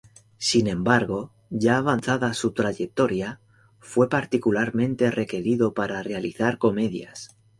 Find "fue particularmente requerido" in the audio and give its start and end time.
3.77-5.75